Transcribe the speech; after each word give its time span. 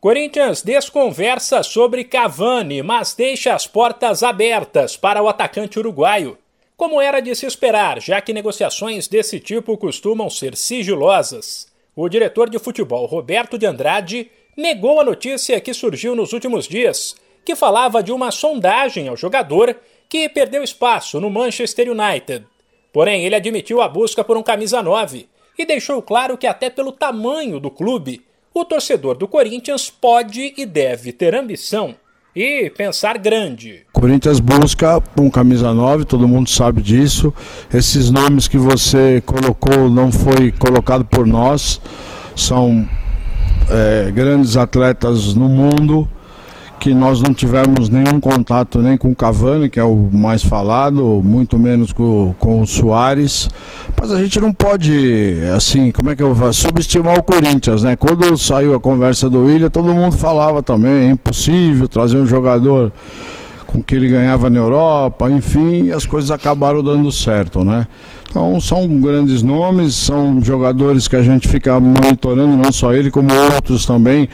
Corinthians 0.00 0.62
desconversa 0.62 1.60
sobre 1.64 2.04
Cavani, 2.04 2.84
mas 2.84 3.14
deixa 3.14 3.52
as 3.52 3.66
portas 3.66 4.22
abertas 4.22 4.96
para 4.96 5.20
o 5.20 5.28
atacante 5.28 5.76
uruguaio. 5.76 6.38
Como 6.76 7.00
era 7.00 7.18
de 7.18 7.34
se 7.34 7.46
esperar, 7.46 8.00
já 8.00 8.20
que 8.20 8.32
negociações 8.32 9.08
desse 9.08 9.40
tipo 9.40 9.76
costumam 9.76 10.30
ser 10.30 10.54
sigilosas, 10.56 11.66
o 11.96 12.08
diretor 12.08 12.48
de 12.48 12.60
futebol 12.60 13.06
Roberto 13.06 13.58
de 13.58 13.66
Andrade 13.66 14.30
negou 14.56 15.00
a 15.00 15.04
notícia 15.04 15.60
que 15.60 15.74
surgiu 15.74 16.14
nos 16.14 16.32
últimos 16.32 16.68
dias, 16.68 17.16
que 17.44 17.56
falava 17.56 18.00
de 18.00 18.12
uma 18.12 18.30
sondagem 18.30 19.08
ao 19.08 19.16
jogador 19.16 19.74
que 20.08 20.28
perdeu 20.28 20.62
espaço 20.62 21.20
no 21.20 21.28
Manchester 21.28 21.90
United. 21.90 22.46
Porém, 22.92 23.24
ele 23.24 23.34
admitiu 23.34 23.82
a 23.82 23.88
busca 23.88 24.22
por 24.22 24.36
um 24.36 24.44
camisa 24.44 24.80
9 24.80 25.28
e 25.58 25.66
deixou 25.66 26.00
claro 26.00 26.38
que, 26.38 26.46
até 26.46 26.70
pelo 26.70 26.92
tamanho 26.92 27.58
do 27.58 27.68
clube, 27.68 28.27
o 28.52 28.64
torcedor 28.64 29.16
do 29.16 29.28
Corinthians 29.28 29.90
pode 29.90 30.54
e 30.56 30.66
deve 30.66 31.12
ter 31.12 31.34
ambição 31.34 31.94
e 32.34 32.70
pensar 32.70 33.18
grande. 33.18 33.82
Corinthians 33.92 34.38
busca 34.38 35.02
um 35.18 35.28
camisa 35.28 35.74
9, 35.74 36.04
todo 36.04 36.28
mundo 36.28 36.48
sabe 36.48 36.80
disso. 36.80 37.34
Esses 37.72 38.10
nomes 38.10 38.46
que 38.46 38.58
você 38.58 39.22
colocou 39.26 39.90
não 39.90 40.12
foi 40.12 40.52
colocado 40.52 41.04
por 41.04 41.26
nós, 41.26 41.80
são 42.36 42.88
é, 43.68 44.10
grandes 44.12 44.56
atletas 44.56 45.34
no 45.34 45.48
mundo 45.48 46.08
que 46.78 46.94
nós 46.94 47.20
não 47.20 47.34
tivemos 47.34 47.88
nenhum 47.88 48.20
contato 48.20 48.80
nem 48.80 48.96
com 48.96 49.10
o 49.10 49.16
Cavani, 49.16 49.68
que 49.68 49.80
é 49.80 49.84
o 49.84 50.08
mais 50.12 50.42
falado, 50.42 51.20
muito 51.24 51.58
menos 51.58 51.92
com, 51.92 52.34
com 52.38 52.60
o 52.60 52.66
Soares. 52.66 53.48
Mas 54.00 54.12
a 54.12 54.22
gente 54.22 54.40
não 54.40 54.52
pode, 54.52 55.40
assim, 55.54 55.90
como 55.90 56.10
é 56.10 56.16
que 56.16 56.22
eu 56.22 56.34
vou 56.34 56.52
subestimar 56.52 57.18
o 57.18 57.22
Corinthians, 57.22 57.82
né? 57.82 57.96
Quando 57.96 58.36
saiu 58.38 58.74
a 58.74 58.80
conversa 58.80 59.28
do 59.28 59.44
William, 59.44 59.70
todo 59.70 59.92
mundo 59.92 60.16
falava 60.16 60.62
também, 60.62 61.08
é 61.08 61.10
impossível 61.10 61.88
trazer 61.88 62.18
um 62.18 62.26
jogador 62.26 62.92
com 63.68 63.82
que 63.82 63.94
ele 63.94 64.08
ganhava 64.08 64.48
na 64.48 64.58
Europa, 64.58 65.30
enfim, 65.30 65.90
as 65.90 66.06
coisas 66.06 66.30
acabaram 66.30 66.82
dando 66.82 67.12
certo, 67.12 67.62
né? 67.62 67.86
Então 68.30 68.58
são 68.60 68.88
grandes 68.98 69.42
nomes, 69.42 69.94
são 69.94 70.42
jogadores 70.42 71.06
que 71.06 71.14
a 71.14 71.22
gente 71.22 71.46
fica 71.46 71.78
monitorando, 71.78 72.56
não 72.56 72.72
só 72.72 72.94
ele, 72.94 73.10
como 73.10 73.28
outros 73.30 73.84
também, 73.84 74.26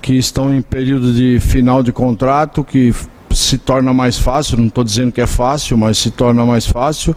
que 0.00 0.14
estão 0.14 0.54
em 0.54 0.62
período 0.62 1.12
de 1.12 1.38
final 1.38 1.82
de 1.82 1.92
contrato, 1.92 2.64
que 2.64 2.94
se 3.32 3.58
torna 3.58 3.92
mais 3.92 4.18
fácil, 4.18 4.58
não 4.58 4.66
estou 4.66 4.84
dizendo 4.84 5.12
que 5.12 5.20
é 5.20 5.26
fácil, 5.26 5.76
mas 5.76 5.98
se 5.98 6.10
torna 6.10 6.44
mais 6.44 6.66
fácil. 6.66 7.14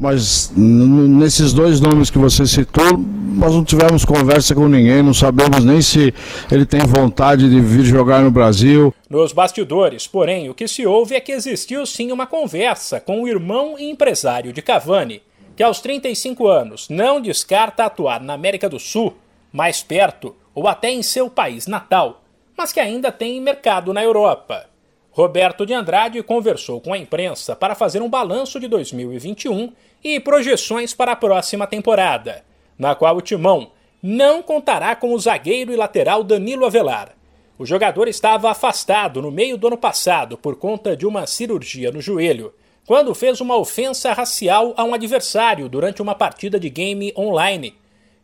Mas 0.00 0.52
nesses 0.56 1.52
dois 1.52 1.80
nomes 1.80 2.10
que 2.10 2.18
você 2.18 2.46
citou, 2.46 2.98
nós 2.98 3.54
não 3.54 3.64
tivemos 3.64 4.04
conversa 4.04 4.54
com 4.54 4.68
ninguém, 4.68 5.02
não 5.02 5.14
sabemos 5.14 5.64
nem 5.64 5.82
se 5.82 6.14
ele 6.50 6.64
tem 6.64 6.80
vontade 6.80 7.48
de 7.48 7.60
vir 7.60 7.84
jogar 7.84 8.22
no 8.22 8.30
Brasil. 8.30 8.94
Nos 9.08 9.32
bastidores, 9.32 10.06
porém, 10.06 10.48
o 10.48 10.54
que 10.54 10.68
se 10.68 10.86
ouve 10.86 11.14
é 11.14 11.20
que 11.20 11.32
existiu 11.32 11.84
sim 11.86 12.12
uma 12.12 12.26
conversa 12.26 13.00
com 13.00 13.22
o 13.22 13.28
irmão 13.28 13.76
e 13.78 13.90
empresário 13.90 14.52
de 14.52 14.62
Cavani, 14.62 15.22
que 15.56 15.62
aos 15.62 15.80
35 15.80 16.46
anos 16.48 16.88
não 16.88 17.20
descarta 17.20 17.84
atuar 17.84 18.20
na 18.20 18.34
América 18.34 18.68
do 18.68 18.78
Sul, 18.78 19.14
mais 19.52 19.82
perto 19.82 20.34
ou 20.54 20.68
até 20.68 20.90
em 20.90 21.02
seu 21.02 21.28
país 21.28 21.66
natal, 21.66 22.22
mas 22.56 22.72
que 22.72 22.80
ainda 22.80 23.10
tem 23.10 23.40
mercado 23.40 23.92
na 23.92 24.02
Europa. 24.02 24.66
Roberto 25.14 25.64
de 25.64 25.72
Andrade 25.72 26.20
conversou 26.22 26.80
com 26.80 26.92
a 26.92 26.98
imprensa 26.98 27.54
para 27.54 27.76
fazer 27.76 28.02
um 28.02 28.10
balanço 28.10 28.58
de 28.58 28.66
2021 28.66 29.72
e 30.02 30.18
projeções 30.18 30.92
para 30.92 31.12
a 31.12 31.16
próxima 31.16 31.66
temporada, 31.66 32.44
na 32.76 32.96
qual 32.96 33.16
o 33.16 33.22
Timão 33.22 33.70
não 34.02 34.42
contará 34.42 34.96
com 34.96 35.14
o 35.14 35.18
zagueiro 35.18 35.72
e 35.72 35.76
lateral 35.76 36.24
Danilo 36.24 36.66
Avelar. 36.66 37.14
O 37.56 37.64
jogador 37.64 38.08
estava 38.08 38.50
afastado 38.50 39.22
no 39.22 39.30
meio 39.30 39.56
do 39.56 39.68
ano 39.68 39.78
passado 39.78 40.36
por 40.36 40.56
conta 40.56 40.96
de 40.96 41.06
uma 41.06 41.26
cirurgia 41.26 41.92
no 41.92 42.00
joelho, 42.00 42.52
quando 42.84 43.14
fez 43.14 43.40
uma 43.40 43.56
ofensa 43.56 44.12
racial 44.12 44.74
a 44.76 44.82
um 44.82 44.92
adversário 44.92 45.68
durante 45.68 46.02
uma 46.02 46.16
partida 46.16 46.58
de 46.58 46.68
game 46.68 47.14
online 47.16 47.74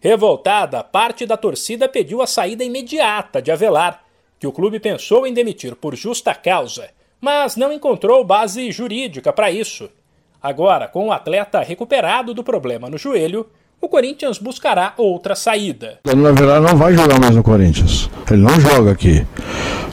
Revoltada, 0.02 0.82
parte 0.82 1.26
da 1.26 1.36
torcida 1.36 1.86
pediu 1.86 2.22
a 2.22 2.26
saída 2.26 2.64
imediata 2.64 3.42
de 3.42 3.52
Avelar, 3.52 4.02
que 4.40 4.46
o 4.46 4.52
clube 4.52 4.80
pensou 4.80 5.26
em 5.26 5.34
demitir 5.34 5.76
por 5.76 5.94
justa 5.94 6.34
causa, 6.34 6.88
mas 7.20 7.56
não 7.56 7.70
encontrou 7.70 8.24
base 8.24 8.72
jurídica 8.72 9.30
para 9.34 9.50
isso. 9.50 9.90
Agora, 10.42 10.88
com 10.88 11.08
o 11.08 11.12
atleta 11.12 11.60
recuperado 11.60 12.32
do 12.32 12.42
problema 12.42 12.88
no 12.88 12.96
joelho, 12.96 13.46
o 13.78 13.88
Corinthians 13.88 14.38
buscará 14.38 14.94
outra 14.96 15.34
saída. 15.34 15.98
Danilo 16.04 16.28
Avelar 16.28 16.62
não 16.62 16.76
vai 16.76 16.94
jogar 16.94 17.20
mais 17.20 17.36
no 17.36 17.42
Corinthians. 17.42 18.08
Ele 18.30 18.42
não 18.42 18.58
joga 18.58 18.92
aqui. 18.92 19.26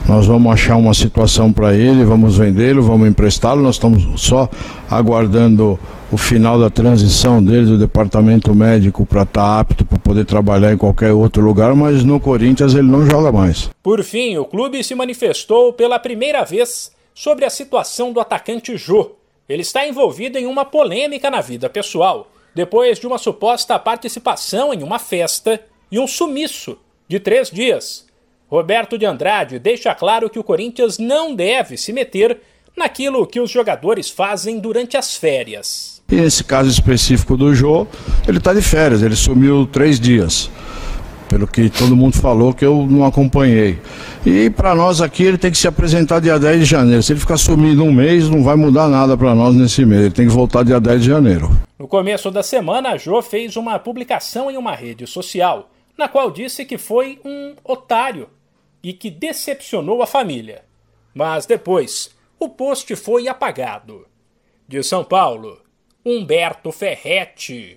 Nós 0.08 0.26
vamos 0.26 0.50
achar 0.50 0.76
uma 0.76 0.94
situação 0.94 1.52
para 1.52 1.74
ele, 1.74 2.02
vamos 2.02 2.38
vendê-lo, 2.38 2.82
vamos 2.82 3.06
emprestá-lo. 3.06 3.60
Nós 3.60 3.74
estamos 3.74 4.18
só 4.18 4.48
aguardando 4.90 5.78
o 6.10 6.16
final 6.16 6.58
da 6.58 6.70
transição 6.70 7.44
dele 7.44 7.66
do 7.66 7.78
departamento 7.78 8.54
médico 8.54 9.04
para 9.04 9.24
estar 9.24 9.42
tá 9.42 9.60
apto 9.60 9.84
para 9.84 9.98
poder 9.98 10.24
trabalhar 10.24 10.72
em 10.72 10.78
qualquer 10.78 11.12
outro 11.12 11.42
lugar, 11.42 11.74
mas 11.74 12.02
no 12.04 12.18
Corinthians 12.18 12.72
ele 12.72 12.88
não 12.88 13.04
joga 13.04 13.30
mais. 13.30 13.68
Por 13.82 14.02
fim, 14.02 14.38
o 14.38 14.46
clube 14.46 14.82
se 14.82 14.94
manifestou 14.94 15.74
pela 15.74 15.98
primeira 15.98 16.42
vez 16.42 16.90
sobre 17.14 17.44
a 17.44 17.50
situação 17.50 18.10
do 18.10 18.18
atacante 18.18 18.78
Jô. 18.78 19.10
Ele 19.46 19.60
está 19.60 19.86
envolvido 19.86 20.38
em 20.38 20.46
uma 20.46 20.64
polêmica 20.64 21.30
na 21.30 21.42
vida 21.42 21.68
pessoal, 21.68 22.30
depois 22.54 22.98
de 22.98 23.06
uma 23.06 23.18
suposta 23.18 23.78
participação 23.78 24.72
em 24.72 24.82
uma 24.82 24.98
festa 24.98 25.60
e 25.92 25.98
um 25.98 26.06
sumiço 26.06 26.78
de 27.06 27.20
três 27.20 27.50
dias. 27.50 28.07
Roberto 28.50 28.96
de 28.96 29.04
Andrade 29.04 29.58
deixa 29.58 29.94
claro 29.94 30.30
que 30.30 30.38
o 30.38 30.44
Corinthians 30.44 30.98
não 30.98 31.34
deve 31.34 31.76
se 31.76 31.92
meter 31.92 32.40
naquilo 32.74 33.26
que 33.26 33.38
os 33.38 33.50
jogadores 33.50 34.08
fazem 34.08 34.58
durante 34.58 34.96
as 34.96 35.14
férias. 35.14 36.02
E 36.10 36.14
nesse 36.14 36.42
caso 36.42 36.70
específico 36.70 37.36
do 37.36 37.54
Jô, 37.54 37.86
ele 38.26 38.38
está 38.38 38.54
de 38.54 38.62
férias, 38.62 39.02
ele 39.02 39.16
sumiu 39.16 39.66
três 39.66 40.00
dias. 40.00 40.50
Pelo 41.28 41.46
que 41.46 41.68
todo 41.68 41.94
mundo 41.94 42.16
falou 42.16 42.54
que 42.54 42.64
eu 42.64 42.86
não 42.88 43.04
acompanhei. 43.04 43.78
E 44.24 44.48
para 44.48 44.74
nós 44.74 45.02
aqui 45.02 45.24
ele 45.24 45.36
tem 45.36 45.50
que 45.50 45.58
se 45.58 45.68
apresentar 45.68 46.18
dia 46.18 46.38
10 46.38 46.60
de 46.60 46.64
janeiro. 46.64 47.02
Se 47.02 47.12
ele 47.12 47.20
ficar 47.20 47.36
sumido 47.36 47.84
um 47.84 47.92
mês, 47.92 48.30
não 48.30 48.42
vai 48.42 48.56
mudar 48.56 48.88
nada 48.88 49.14
para 49.14 49.34
nós 49.34 49.54
nesse 49.54 49.84
mês. 49.84 50.06
Ele 50.06 50.14
tem 50.14 50.26
que 50.26 50.32
voltar 50.32 50.62
dia 50.62 50.80
10 50.80 51.02
de 51.02 51.06
janeiro. 51.06 51.50
No 51.78 51.86
começo 51.86 52.30
da 52.30 52.42
semana, 52.42 52.96
Jô 52.96 53.20
fez 53.20 53.56
uma 53.56 53.78
publicação 53.78 54.50
em 54.50 54.56
uma 54.56 54.74
rede 54.74 55.06
social, 55.06 55.68
na 55.98 56.08
qual 56.08 56.30
disse 56.30 56.64
que 56.64 56.78
foi 56.78 57.18
um 57.22 57.54
otário 57.62 58.26
e 58.82 58.92
que 58.92 59.10
decepcionou 59.10 60.02
a 60.02 60.06
família. 60.06 60.64
Mas 61.12 61.46
depois, 61.46 62.16
o 62.38 62.48
post 62.48 62.94
foi 62.94 63.26
apagado. 63.26 64.06
De 64.66 64.82
São 64.82 65.02
Paulo, 65.02 65.60
Humberto 66.04 66.70
Ferretti. 66.70 67.76